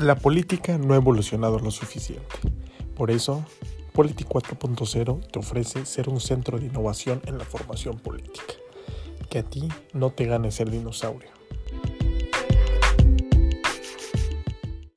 [0.00, 2.24] La política no ha evolucionado lo suficiente.
[2.96, 3.44] Por eso,
[3.92, 8.54] Politi 4.0 te ofrece ser un centro de innovación en la formación política.
[9.28, 11.39] Que a ti no te gane ser dinosaurio.